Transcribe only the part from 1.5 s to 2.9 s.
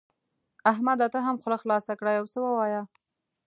خلاصه کړه؛ يو څه ووايه.